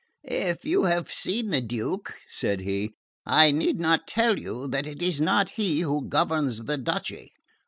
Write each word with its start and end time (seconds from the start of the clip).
"If 0.23 0.65
you 0.65 0.85
have 0.85 1.11
seen 1.11 1.51
the 1.51 1.61
Duke," 1.61 2.15
said 2.27 2.61
he, 2.61 2.95
"I 3.23 3.51
need 3.51 3.79
not 3.79 4.07
tell 4.07 4.39
you 4.39 4.67
that 4.67 4.87
it 4.87 4.99
is 4.99 5.21
not 5.21 5.51
he 5.57 5.81
who 5.81 6.05
governs 6.09 6.63
the 6.63 6.79
duchy. 6.79 7.31